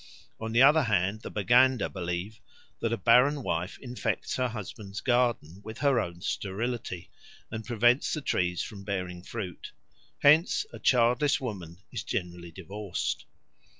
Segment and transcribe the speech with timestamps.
[0.39, 2.39] On the other hand, the Baganda believe
[2.79, 7.11] that a barren wife infects her husband's garden with her own sterility
[7.51, 9.73] and prevents the trees from bearing fruit;
[10.23, 13.25] hence a childless woman is generally divorced.